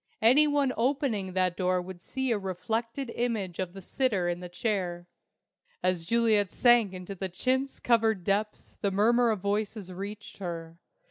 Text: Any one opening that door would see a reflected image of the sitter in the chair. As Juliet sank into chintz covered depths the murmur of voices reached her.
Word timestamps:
Any 0.23 0.47
one 0.47 0.73
opening 0.77 1.33
that 1.33 1.55
door 1.55 1.79
would 1.79 2.01
see 2.01 2.31
a 2.31 2.39
reflected 2.39 3.11
image 3.11 3.59
of 3.59 3.73
the 3.73 3.83
sitter 3.83 4.27
in 4.29 4.39
the 4.39 4.49
chair. 4.49 5.05
As 5.83 6.05
Juliet 6.07 6.51
sank 6.51 6.91
into 6.91 7.13
chintz 7.29 7.79
covered 7.79 8.23
depths 8.23 8.79
the 8.81 8.89
murmur 8.89 9.29
of 9.29 9.41
voices 9.41 9.93
reached 9.93 10.39
her. 10.39 10.79